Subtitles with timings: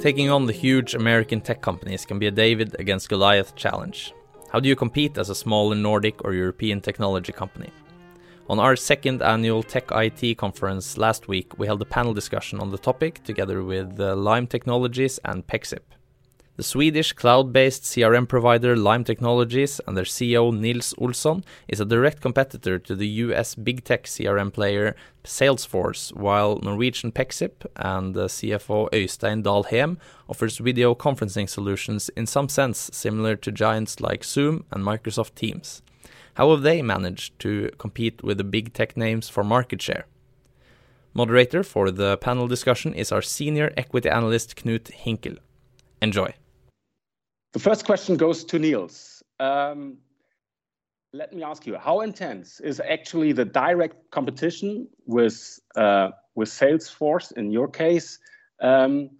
[0.00, 4.14] Taking on the huge American tech companies can be a David against Goliath challenge.
[4.50, 7.68] How do you compete as a smaller Nordic or European technology company?
[8.48, 12.70] On our second annual Tech IT conference last week, we held a panel discussion on
[12.70, 15.84] the topic together with uh, Lime Technologies and Pexip.
[16.56, 22.20] The Swedish cloud-based CRM provider Lime Technologies and their CEO Nils Olsson is a direct
[22.20, 24.94] competitor to the US big tech CRM player
[25.24, 29.96] Salesforce, while Norwegian Pexip and CFO Øystein Dahlhem
[30.28, 35.82] offers video conferencing solutions in some sense similar to giants like Zoom and Microsoft Teams.
[36.34, 40.04] How have they managed to compete with the big tech names for market share?
[41.14, 45.38] Moderator for the panel discussion is our senior equity analyst Knut Hinkel.
[46.02, 46.34] Enjoy.
[47.52, 49.22] The first question goes to Nils.
[49.40, 49.98] Um,
[51.12, 57.32] let me ask you, how intense is actually the direct competition with uh, with Salesforce
[57.32, 58.18] in your case,
[58.60, 59.10] um,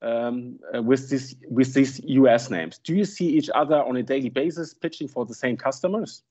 [0.00, 2.78] um, uh, with this with these US names?
[2.78, 6.22] Do you see each other on a daily basis pitching for the same customers?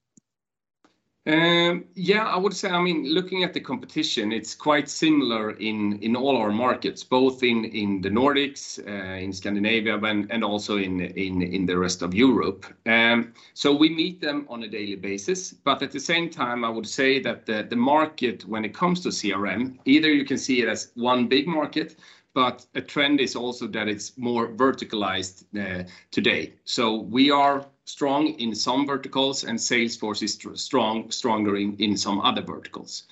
[1.26, 6.14] Um, yeah, I would say, I mean, looking at the competition, it's quite similar in
[6.16, 7.62] all our markets, both in
[8.02, 12.66] the Nordics, uh, in Scandinavia, and also in the rest of Europe.
[12.84, 15.54] Um, so we meet them on a daily basis.
[15.54, 19.08] But at the same time, I would say that the market, when it comes to
[19.08, 21.96] CRM, either you can see it as one big market,
[22.34, 26.52] but a trend is also that it's more verticalized uh, today.
[26.64, 32.42] So we are strong in some verticals, and Salesforce is strong, stronger in some other
[32.42, 33.04] verticals.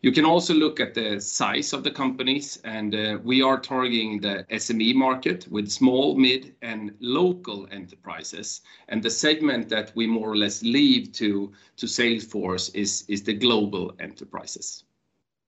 [0.00, 4.20] You can also look at the size of the companies, and uh, we are targeting
[4.20, 8.60] the SME market with small, mid, and local enterprises.
[8.88, 13.92] And the segment that we more or less leave to to Salesforce is the global
[13.98, 14.84] enterprises.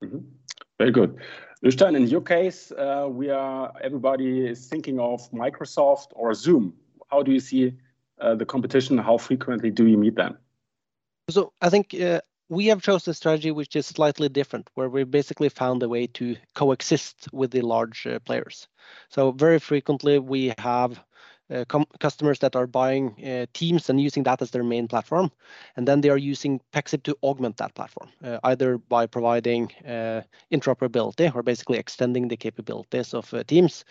[0.03, 0.19] Mm-hmm.
[0.79, 1.21] Very good.
[1.63, 6.73] Øystein, in your case, uh, we are everybody is thinking of Microsoft or Zoom.
[7.11, 7.73] How do you see
[8.37, 8.99] the competition?
[8.99, 10.39] How frequently do you meet them?
[11.31, 15.05] So I think uh, we have chosen a strategy which is slightly different, where we
[15.05, 18.69] basically found a way to coexist with the large uh, players.
[19.09, 21.01] So very frequently we have
[21.51, 21.65] uh,
[21.99, 25.31] customers that are buying uh, Teams and using that as their main platform,
[25.77, 29.69] and then they are using Pexip to augment that platform, uh, either by providing
[30.53, 33.85] interoperability or basically extending the capabilities of Teams,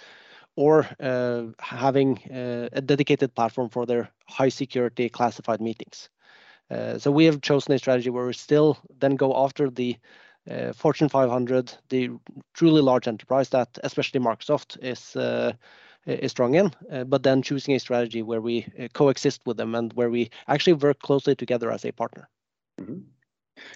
[0.55, 6.09] or uh, having uh, a dedicated platform for their high security classified meetings.
[6.69, 9.97] Uh, so we have chosen a strategy where we still then go after the
[10.73, 12.09] Fortune 500, the
[12.55, 15.15] truly large enterprise that especially Microsoft is
[16.07, 16.71] is strong in,
[17.05, 20.99] but then choosing a strategy where we coexist with them and where we actually work
[21.01, 22.27] closely together as a partner.
[22.81, 23.01] Mm-hmm.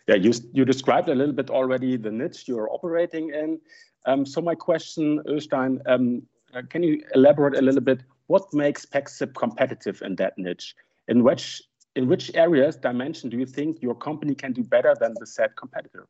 [0.07, 3.59] Yeah, you you described a little bit already the niche you're operating in.
[4.05, 6.23] Um, so my question, Øystein, um,
[6.69, 10.75] can you elaborate a little bit what makes Pexip competitive in that niche?
[11.07, 11.61] In which
[11.95, 15.55] in which areas dimension do you think your company can do better than the said
[15.55, 16.07] competitor?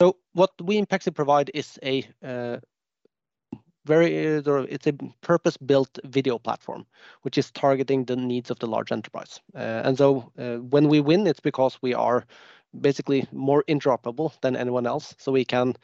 [0.00, 2.56] So what we in Pexip provide is a uh,
[3.84, 6.86] very uh, it's a purpose-built video platform
[7.22, 9.40] which is targeting the needs of the large enterprise.
[9.54, 12.24] Uh, and so uh, when we win, it's because we are
[12.80, 15.14] basically more interoperable than anyone else.
[15.18, 15.74] So we can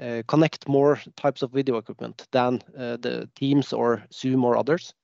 [0.00, 4.94] uh, connect more types of video equipment than uh, the Teams or Zoom or others.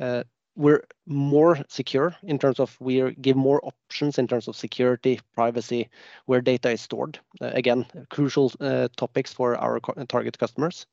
[0.00, 0.24] Uh,
[0.56, 5.88] we're more secure in terms of we give more options in terms of security, privacy,
[6.26, 7.18] where data is stored.
[7.40, 10.86] Uh, again, crucial uh, topics for our target customers.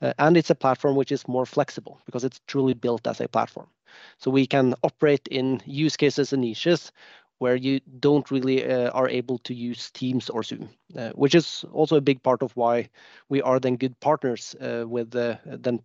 [0.00, 3.28] Uh, and it's a platform which is more flexible because it's truly built as a
[3.28, 3.68] platform.
[4.18, 6.90] So we can operate in use cases and niches
[7.42, 11.64] where you don't really uh, are able to use Teams or Zoom, uh, which is
[11.72, 12.88] also a big part of why
[13.28, 15.80] we are then good partners uh, with the then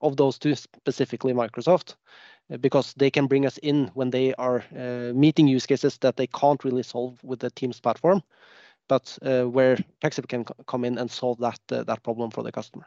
[0.00, 1.94] of those two, specifically Microsoft,
[2.52, 6.16] uh, because they can bring us in when they are uh, meeting use cases that
[6.16, 8.20] they can't really solve with the Teams platform,
[8.88, 12.86] but uh, where Pexip can come in and solve that that problem for the customer.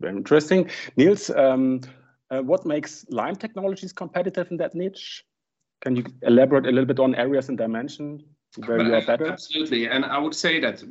[0.00, 1.30] Very interesting, Nils.
[1.30, 1.80] Um,
[2.30, 5.24] what makes Lime Technologies competitive in that niche?
[5.84, 8.24] Can you elaborate a little bit on areas and dimension
[8.64, 9.26] where you are better?
[9.26, 9.86] Absolutely.
[9.86, 10.82] And I would say that,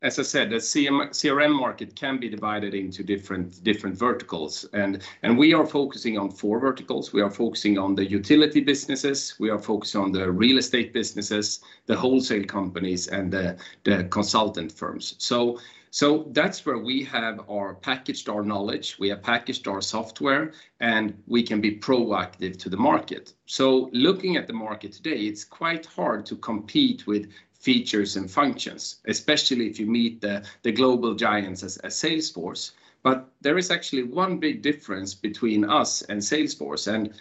[0.00, 4.64] as I said, the CRM market can be divided into different different verticals.
[4.72, 7.12] And and we are focusing on four verticals.
[7.12, 11.60] We are focusing on the utility businesses, we are focusing on the real estate businesses,
[11.84, 15.16] the wholesale companies, and the the consultant firms.
[15.18, 15.58] So
[15.90, 21.20] so that's where we have our packaged our knowledge, we have packaged our software, and
[21.26, 23.34] we can be proactive to the market.
[23.46, 29.00] So looking at the market today, it's quite hard to compete with features and functions,
[29.06, 32.72] especially if you meet the, the global giants as, as Salesforce.
[33.02, 36.92] But there is actually one big difference between us and Salesforce.
[36.92, 37.12] And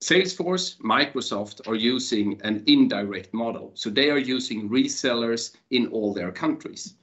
[0.00, 3.72] Salesforce, Microsoft are using an indirect model.
[3.74, 6.94] So they are using resellers in all their countries.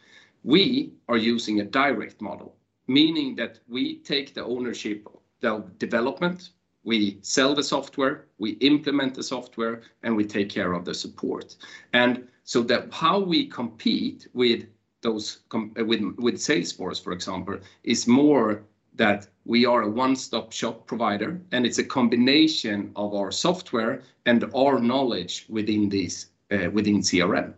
[0.44, 2.56] We are using a direct model,
[2.88, 6.50] meaning that we take the ownership of the development,
[6.84, 11.56] we sell the software, we implement the software, and we take care of the support.
[11.94, 14.66] And so that how we compete with
[15.02, 18.64] those with Salesforce, for example, is more
[18.96, 24.44] that we are a one-stop shop provider, and it's a combination of our software and
[24.56, 27.54] our knowledge within this within CRM.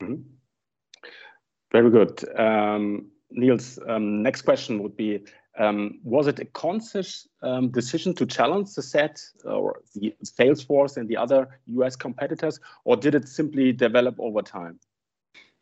[0.00, 0.22] Mm-hmm.
[1.72, 2.22] Very good.
[2.38, 5.24] Um, Nils, um, next question would be,
[5.58, 7.28] um, was it a conscious
[7.70, 11.96] decision to challenge the set uh, or the Salesforce and the other U.S.
[11.96, 14.78] competitors, or did it simply develop over time?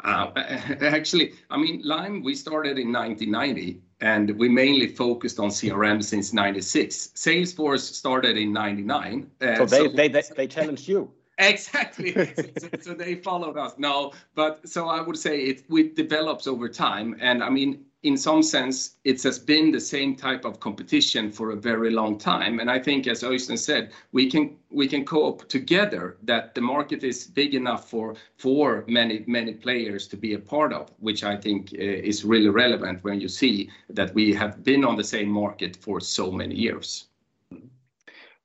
[0.04, 6.02] Uh, actually, I mean, Lime, we started in 1990, and we mainly focused on CRM
[6.02, 7.12] since 1996.
[7.14, 9.30] Salesforce started in 1999.
[9.40, 9.88] Uh, so
[10.34, 11.10] they challenged you?
[11.40, 12.12] Exactly.
[12.82, 13.74] So they followed us.
[13.78, 18.16] No, but so I would say it we develops over time, and I mean, in
[18.16, 22.60] some sense, it has been the same type of competition for a very long time.
[22.60, 27.02] And I think, as Øystein said, we can we can cope together, that the market
[27.04, 31.36] is big enough for for many many players to be a part of, which I
[31.36, 35.30] think eh, is really relevant when you see that we have been on the same
[35.30, 37.09] market for so many years.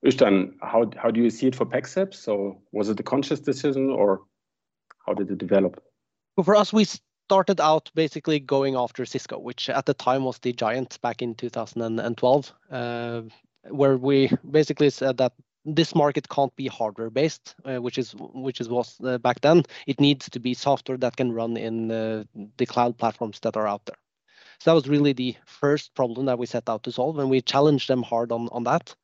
[0.03, 2.13] Øystein, how how do you see it for Pexip?
[2.13, 4.21] So was it a conscious decision, or
[5.05, 5.81] how did it develop?
[6.43, 6.85] For us, we
[7.25, 11.33] started out basically going after Cisco, which at the time was the giant back in
[11.35, 13.21] 2012, uh,
[13.69, 15.33] where we basically said that
[15.65, 19.63] this market can't be hardware-based, uh, which is which is was uh, back then.
[19.87, 23.85] It needs to be software that can run in the cloud platforms that are out
[23.85, 23.97] there.
[24.65, 27.39] So that was really the first problem that we set out to solve, and we
[27.39, 28.95] challenged them hard on that.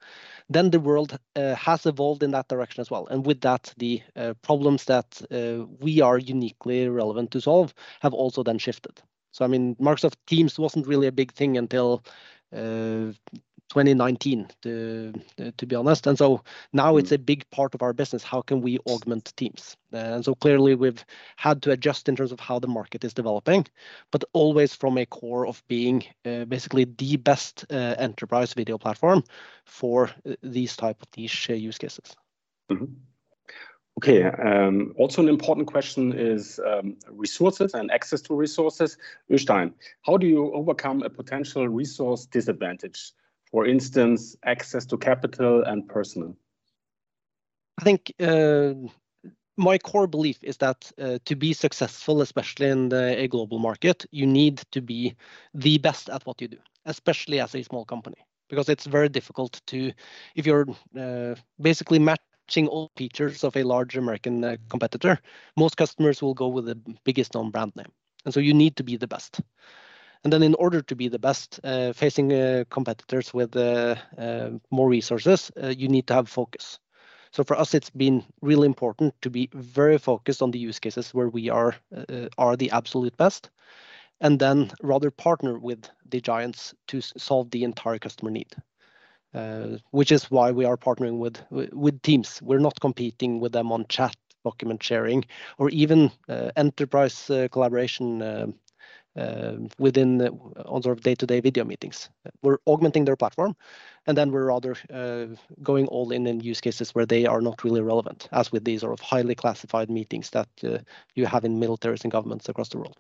[0.49, 4.01] Then the world uh, has evolved in that direction as well, and with that, the
[4.15, 9.03] uh, problems that uh, we are uniquely relevant to solve have also then shifted.
[9.33, 12.03] So, I mean, Microsoft Teams wasn't really a big thing until
[13.71, 15.13] 2019, to
[15.65, 16.05] be honest.
[16.05, 17.15] And so now it's mm.
[17.15, 18.21] a big part of our business.
[18.21, 19.77] How can we augment Teams?
[19.93, 21.05] And so clearly, we've
[21.37, 23.65] had to adjust in terms of how the market is developing,
[24.11, 29.23] but always from a core of being uh, basically the best uh, enterprise video platform
[29.65, 32.15] for uh, these type of niche use cases.
[32.69, 32.85] Mm-hmm.
[33.97, 38.97] Okay, um, also an important question is um, resources and access to resources.
[39.29, 43.13] Øystein, how do you overcome a potential resource disadvantage,
[43.51, 46.35] for instance, access to capital and personnel?
[47.79, 48.73] I think uh,
[49.57, 54.25] my core belief is that uh, to be successful, especially in a global market, you
[54.25, 55.15] need to be
[55.53, 58.17] the best at what you do, especially as a small company.
[58.49, 59.91] Because it's very difficult to...
[60.35, 60.67] If you're
[60.99, 65.19] uh, basically matching all features of a large American competitor,
[65.55, 67.91] most customers will go with the biggest known brand name,
[68.25, 69.39] and so you need to be the best.
[70.23, 73.95] And then in order to be the best, uh, facing uh, competitors with uh,
[74.69, 76.79] more resources, you need to have focus.
[77.31, 81.13] So for us, it's been really important to be very focused on the use cases
[81.13, 81.75] where we are
[82.37, 83.49] are the absolute best,
[84.19, 88.53] and then rather partner with the giants to solve the entire customer need.
[89.91, 91.41] Which is why we are partnering with
[91.71, 92.41] with Teams.
[92.41, 95.23] We're not competing with them on chat, document sharing,
[95.57, 96.11] or even
[96.57, 98.21] enterprise collaboration
[99.17, 100.21] Um, within
[100.65, 102.09] on sort of day-to-day video meetings.
[102.43, 103.57] We're augmenting their platform,
[104.07, 107.61] and then we're rather uh, going all in in use cases where they are not
[107.65, 110.77] really relevant, as with these sort of highly classified meetings that uh,
[111.15, 112.97] you have in militaries and governments across the world.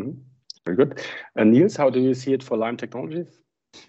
[0.00, 0.18] Mm-hmm.
[0.66, 1.00] Very good.
[1.36, 3.40] And Nils, how do you see it for Lime Technologies?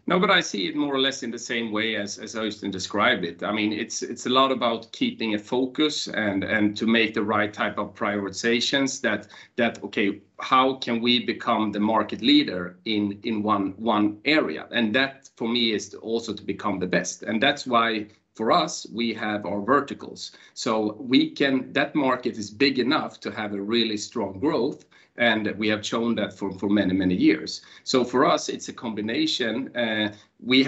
[0.07, 2.71] No, but I see it more or less in the same way as as Øystein
[2.71, 3.43] described it.
[3.43, 7.23] I mean, it's it's a lot about keeping a focus and and to make the
[7.23, 13.19] right type of prioritizations that that okay, how can we become the market leader in
[13.23, 14.67] in one area?
[14.71, 17.23] And that, for me, is also to become the best.
[17.23, 18.07] And that's why,
[18.39, 20.31] for us, we have our verticals.
[20.53, 21.73] So we can.
[21.73, 24.85] That market is big enough to have a really strong growth,
[25.17, 27.61] and we have shown that for many many years.
[27.83, 29.53] So for us, it's a combination.
[29.75, 30.59] Uh, we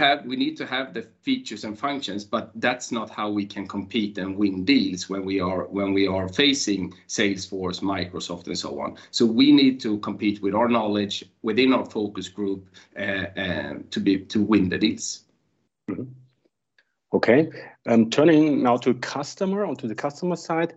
[0.44, 4.36] need to have the features and functions, but that's not how we can compete and
[4.36, 8.98] win deals when we are when we are facing Salesforce, Microsoft, and so on.
[9.12, 12.62] So we need to compete with our knowledge within our focus group
[13.06, 15.08] uh, uh to be to win the deals.
[15.90, 16.21] Mm-hmm.
[17.14, 17.50] Okay,
[18.10, 20.74] turning now to customer, onto the customer side,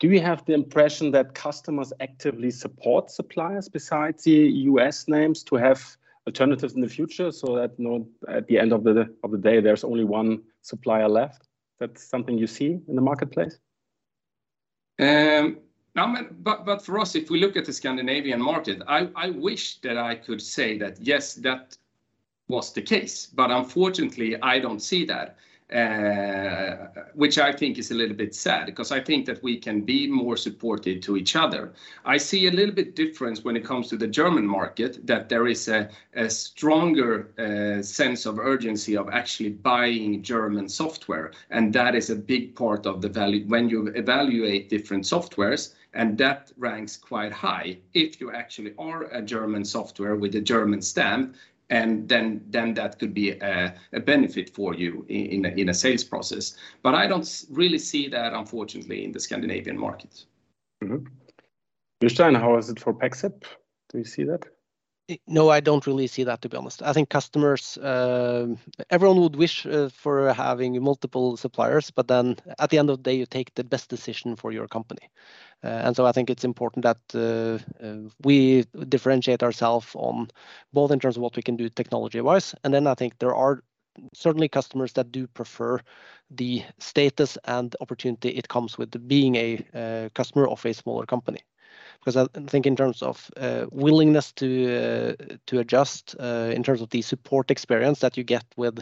[0.00, 5.08] do you have the impression that customers actively support suppliers besides the U.S.
[5.08, 9.14] names to have alternatives in the future so that no, at the end of the
[9.22, 11.48] of the day there's only one supplier left?
[11.78, 13.58] That's something you see in the marketplace.
[14.98, 15.58] Um,
[15.94, 19.78] no, but but for us, if we look at the Scandinavian market, I, I wish
[19.80, 21.76] that I could say that yes, that
[22.48, 25.36] was the case, but unfortunately, I don't see that.
[25.72, 29.80] Uh, which I think is a little bit sad because I think that we can
[29.80, 31.72] be more supportive to each other.
[32.04, 35.46] I see a little bit difference when it comes to the German market, that there
[35.46, 35.88] is a,
[36.28, 42.54] stronger uh, sense of urgency of actually buying German software, and that is a big
[42.54, 47.78] part of the value when you evaluate different softwares, and that ranks quite high.
[47.94, 51.36] If you actually are a German software with a German stamp,
[51.74, 53.74] and then then that could be a,
[54.06, 56.56] benefit for you in, a, sales process.
[56.82, 60.24] But I don't really see that, unfortunately, in the Scandinavian market.
[60.82, 61.06] Mm-hmm.
[62.36, 63.42] how is it for Pexip?
[63.90, 64.44] Do you see that?
[65.26, 66.82] No, I don't really see that, to be honest.
[66.82, 68.46] I think customers, uh,
[68.88, 73.02] everyone would wish uh, for having multiple suppliers, but then at the end of the
[73.02, 75.10] day, you take the best decision for your company.
[75.62, 80.30] Uh, and so I think it's important that uh, we differentiate ourselves on
[80.72, 83.62] both in terms of what we can do technology-wise, and then I think there are
[84.14, 85.80] certainly customers that do prefer
[86.30, 91.40] the status and opportunity it comes with being a customer of a smaller company
[92.00, 96.80] because I think in terms of uh, willingness to uh, to adjust uh, in terms
[96.80, 98.80] of the support experience that you get with,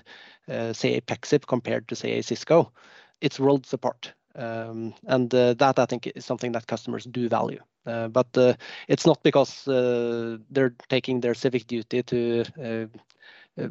[0.49, 2.73] say, a Pexip compared to say a Cisco,
[3.21, 4.12] it's worlds apart.
[4.35, 7.61] Um, and that I think is something that customers do value.
[7.85, 8.57] But
[8.88, 12.88] it's not because they're taking their civic duty to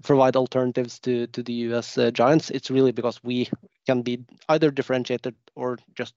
[0.03, 2.51] provide alternatives to to the US giants.
[2.51, 3.50] It's really because we
[3.86, 6.13] can be either differentiated or just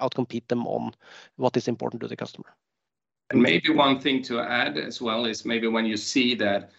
[0.00, 0.92] outcompete them on
[1.36, 2.54] what is important to the customer.
[3.30, 6.70] And maybe one thing to add as well is maybe when you see that,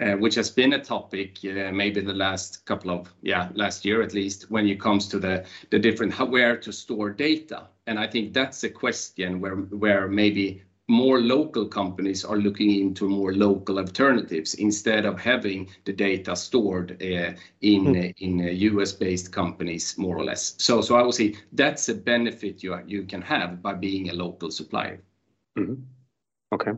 [0.00, 4.00] uh, which has been a topic, uh, maybe the last couple of, yeah, last year
[4.02, 7.68] at least, when it comes to the the different where to store data.
[7.86, 13.08] And I think that's a question where where maybe more local companies are looking into
[13.08, 18.14] more local alternatives instead of having the data stored uh, in mm.
[18.18, 20.54] in uh, US-based companies, more or less.
[20.58, 24.14] So so I would say that's a benefit you you can have by being a
[24.14, 25.02] local supplier.
[25.58, 25.82] Mm-hmm.
[26.52, 26.72] Okay.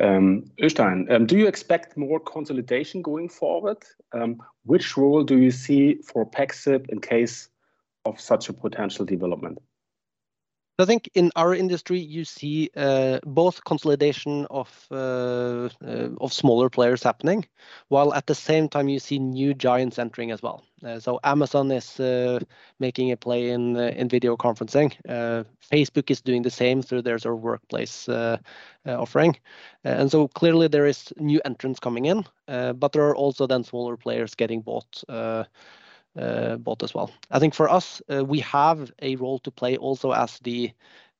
[0.00, 3.78] Um, Øystein, um, do you expect more consolidation going forward?
[4.12, 7.50] Um, which role do you see for Pexip in case
[8.04, 9.58] of such a potential development?
[10.78, 16.70] I think in our industry, you see uh, both consolidation of uh, uh, of smaller
[16.70, 17.46] players happening,
[17.88, 20.64] while at the same time you see new giants entering as well.
[20.82, 22.40] Uh, so Amazon is uh,
[22.80, 24.92] making a play in uh, in video conferencing.
[25.70, 28.08] Facebook is doing the same through their sort of workplace
[28.86, 29.36] offering,
[29.84, 33.96] and so clearly there is new entrants coming in, but there are also then smaller
[33.96, 35.04] players getting bought
[36.14, 37.10] bought as well.
[37.30, 40.72] I think for us, uh, we have a role to play also as the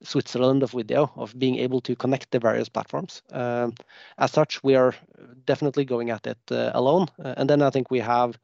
[0.03, 3.23] Switzerland of video, of being able to connect the various platforms.
[3.31, 3.75] Um,
[4.19, 4.95] as such, we are
[5.47, 7.07] definitely going at it uh, alone.
[7.19, 8.39] and then I think we have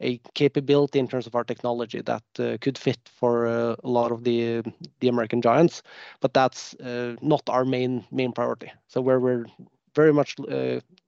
[0.00, 4.10] a capability in terms of our technology that uh, could fit for uh, a lot
[4.10, 4.62] of the
[5.00, 5.82] the American giants,
[6.20, 8.72] but that's uh, not our main main priority.
[8.88, 9.46] So where we're
[9.94, 10.36] very much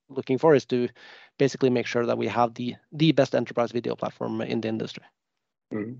[0.09, 0.89] looking for is to
[1.39, 5.05] basically make sure that we have the the best enterprise video platform in the industry.
[5.73, 5.95] Mm-hmm.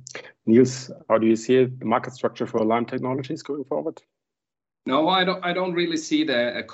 [0.47, 4.01] Nils, how do you see the market structure for Lime Technologies going forward?
[4.87, 6.65] No, I don't, I don't really see the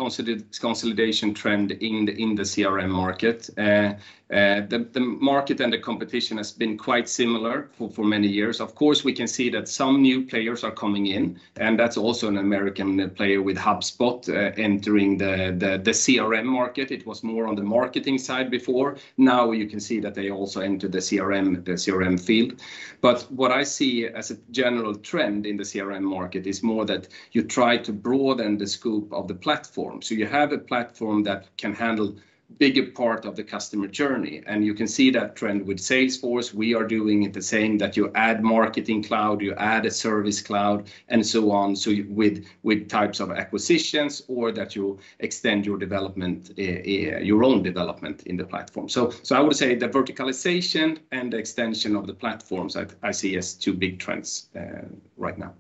[0.61, 3.49] consolidation trend in the, in the CRM market.
[3.57, 3.95] Uh,
[4.33, 4.89] uh, the,
[5.21, 8.61] market and the competition has been quite similar for, many years.
[8.61, 12.29] Of course, we can see that some new players are coming in, and that's also
[12.29, 16.91] an American player with HubSpot uh, entering the, CRM market.
[16.91, 18.97] It was more on the marketing side before.
[19.19, 22.61] Now you can see that they also enter the CRM, the CRM field.
[23.03, 27.09] But what I see as a general trend in the CRM market is more that
[27.33, 30.03] you try to broaden the scope of the platform.
[30.03, 32.17] So you have a platform that can handle
[32.59, 34.43] bigger part of the customer journey.
[34.47, 36.53] And you can see that trend with Salesforce.
[36.53, 40.41] We are doing it the same, that you add Marketing Cloud, you add a Service
[40.41, 41.77] Cloud, and so on.
[41.77, 47.45] So with with types of acquisitions or that you extend your development, uh, uh, your
[47.45, 48.89] own development in the platform.
[48.89, 53.55] So I would say the verticalization and the extension of the platforms, I, see as
[53.55, 55.55] two big trends uh, right now.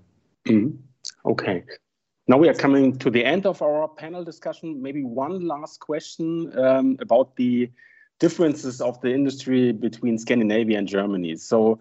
[0.46, 0.76] Mm-hmm.
[1.26, 1.64] Okay.
[2.32, 4.80] Now we are coming to the end of our panel discussion.
[4.80, 7.70] Maybe one last question um, about the
[8.20, 11.36] differences of the industry between Scandinavia and Germany.
[11.36, 11.78] So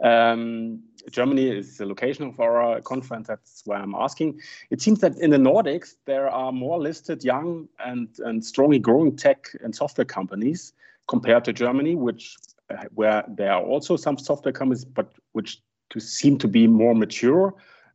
[0.00, 3.26] um, Germany is the location of our conference.
[3.26, 4.38] That's why I'm asking.
[4.70, 9.16] It seems that in the Nordics there are more listed young and and strongly growing
[9.16, 10.74] tech and software companies
[11.08, 12.36] compared to Germany, which
[12.70, 16.94] uh, where there are also some software companies, but which to seem to be more
[16.94, 17.52] mature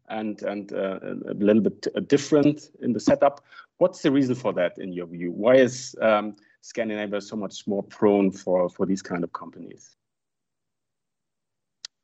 [0.09, 3.41] and and uh, a little bit different in the setup.
[3.77, 5.31] What's the reason for that, in your view?
[5.31, 9.95] Why is um, Scandinavia so much more prone for for these kind of companies?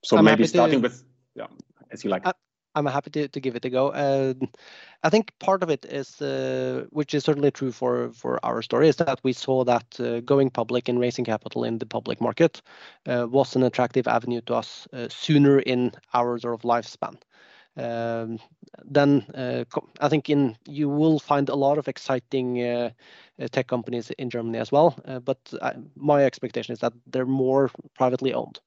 [0.04, 1.04] So I'm maybe starting to, with
[1.36, 1.48] yeah,
[1.92, 2.26] as you like.
[2.26, 2.34] I,
[2.76, 3.90] I'm happy to, to give it a go.
[3.90, 4.34] Uh,
[5.04, 8.88] I think part of it is, uh, which is certainly true for, for our story,
[8.88, 12.62] is that we saw that uh, going public and raising capital in the public market
[13.08, 17.18] uh, was an attractive avenue to us uh, sooner in our sort of lifespan.
[17.78, 18.40] Um,
[18.84, 19.64] then uh,
[20.02, 22.92] I think in you will find a lot of exciting
[23.52, 24.96] tech companies in Germany as well.
[25.24, 25.40] but
[25.96, 28.60] my expectation is that they're more privately owned.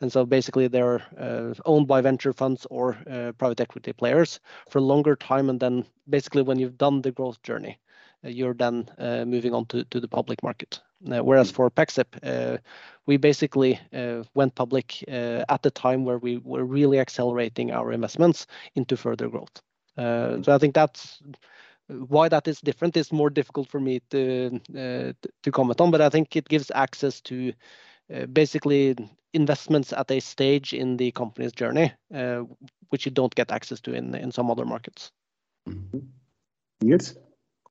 [0.00, 4.78] And so basically they're uh, owned by venture funds or uh, private equity players for
[4.78, 5.50] a longer time.
[5.50, 7.78] And then basically when you've done the growth journey,
[8.24, 10.80] uh, you're then uh, moving on to the public market.
[11.08, 12.58] Uh, whereas for Pexip, uh,
[13.06, 13.80] we basically
[14.34, 19.62] went public at the time where we were really accelerating our investments into further growth.
[19.96, 21.22] so I think that's
[21.88, 24.60] why that is different is more difficult for me to
[25.42, 27.52] to comment on, but I think it gives access to
[28.32, 28.96] basically
[29.32, 32.42] investments at a stage in the company's journey, uh,
[32.88, 35.12] which you don't get access to in in some other markets.
[35.68, 35.98] Mm-hmm.
[36.82, 37.14] Yes.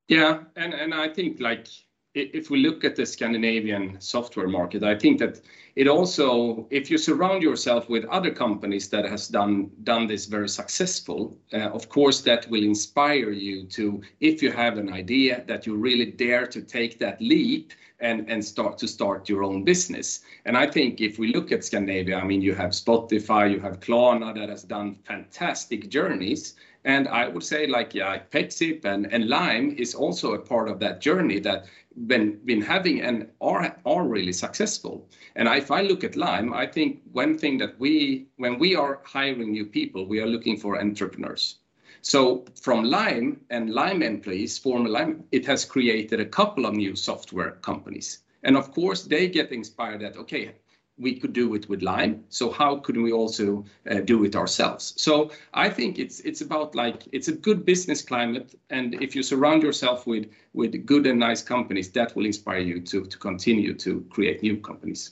[0.07, 1.67] Yeah, and and I think like
[2.15, 5.41] if we look at the Scandinavian software market, I think that
[5.75, 10.49] it also, if you surround yourself with other companies that has done done this very
[10.49, 15.67] successful, uh, of course that will inspire you to, if you have an idea, that
[15.67, 20.21] you really dare to take that leap and and start to start your own business.
[20.45, 23.79] And I think if we look at Scandinavia, I mean, you have Spotify, you have
[23.79, 26.55] Klarna that has done fantastic journeys.
[26.85, 30.79] And I would say like yeah, Pexip and, and Lime is also a part of
[30.79, 31.65] that journey that
[32.07, 35.07] been been having and are are really successful.
[35.35, 39.01] And if I look at Lime, I think one thing that we when we are
[39.03, 41.59] hiring new people, we are looking for entrepreneurs.
[42.01, 46.95] So from Lime and Lime employees, former Lime, it has created a couple of new
[46.95, 48.19] software companies.
[48.43, 50.55] And of course, they get inspired that, okay,
[50.99, 54.93] we could do it with Lime, so how could we also uh, do it ourselves?
[54.97, 59.23] So I think it's it's about like it's a good business climate, and if you
[59.23, 63.73] surround yourself with with good and nice companies, that will inspire you to to continue
[63.75, 65.11] to create new companies.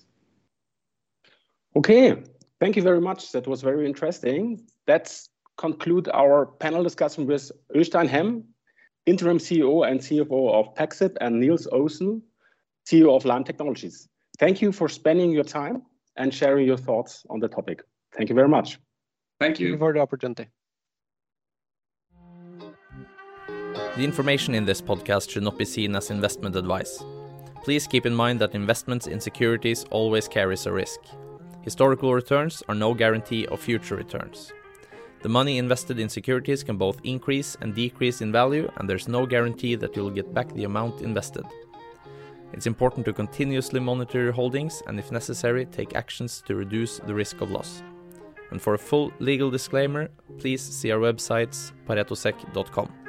[1.76, 2.24] Okay,
[2.60, 3.32] thank you very much.
[3.32, 4.62] That was very interesting.
[4.86, 8.44] That's conclude our panel discussion with Øystein Hem,
[9.06, 12.22] Interim CEO and CFO of Pexip, and Nils Olsson,
[12.86, 14.08] CEO of Lime Technologies.
[14.40, 15.82] Thank you for spending your time
[16.16, 17.82] and sharing your thoughts on the topic.
[18.16, 18.80] Thank you very much.
[19.40, 19.68] Thank you.
[19.68, 20.48] Thank you for the opportunity.
[23.96, 27.04] The information in this podcast should not be seen as investment advice.
[27.64, 31.00] Please keep in mind that investments in securities always carries a risk.
[31.64, 34.54] Historical returns are no guarantee of future returns.
[35.24, 39.26] The money invested in securities can both increase and decrease in value, and there's no
[39.26, 41.44] guarantee that you'll get back the amount invested.
[42.54, 47.14] It's important to continuously monitor your holdings and, if necessary, take actions to reduce the
[47.14, 47.84] risk of loss.
[48.52, 53.07] And for a full legal disclaimer, please see our websites paretosec.com.